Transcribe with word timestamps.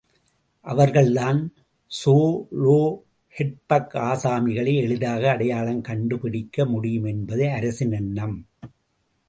அவர்கள்தான் 0.65 1.53
ஸோலொஹெட்பக் 1.91 4.09
ஆசாமிகளை 4.09 4.75
எளிதாக 4.75 5.29
அடையாளம் 5.29 5.81
கண்டு 5.81 6.19
பிடிக்க 6.19 6.65
முடியும் 6.65 7.03
என்பது 7.03 7.51
அரசின் 7.51 7.91
எண்ணம். 7.91 8.47